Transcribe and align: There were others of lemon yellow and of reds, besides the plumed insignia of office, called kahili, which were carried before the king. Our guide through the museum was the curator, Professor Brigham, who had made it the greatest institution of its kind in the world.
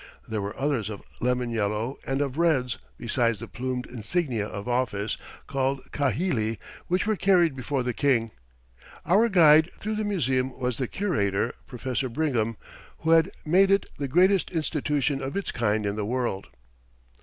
There 0.27 0.41
were 0.41 0.57
others 0.59 0.89
of 0.89 1.03
lemon 1.19 1.51
yellow 1.51 1.99
and 2.07 2.21
of 2.21 2.35
reds, 2.35 2.79
besides 2.97 3.37
the 3.39 3.47
plumed 3.47 3.85
insignia 3.85 4.47
of 4.47 4.67
office, 4.67 5.15
called 5.45 5.83
kahili, 5.91 6.57
which 6.87 7.05
were 7.05 7.15
carried 7.15 7.55
before 7.55 7.83
the 7.83 7.93
king. 7.93 8.31
Our 9.05 9.29
guide 9.29 9.69
through 9.77 9.97
the 9.97 10.03
museum 10.03 10.57
was 10.59 10.79
the 10.79 10.87
curator, 10.87 11.53
Professor 11.67 12.09
Brigham, 12.09 12.57
who 13.01 13.11
had 13.11 13.29
made 13.45 13.69
it 13.69 13.85
the 13.99 14.07
greatest 14.07 14.49
institution 14.49 15.21
of 15.21 15.37
its 15.37 15.51
kind 15.51 15.85
in 15.85 15.95
the 15.97 16.05
world. 16.07 16.47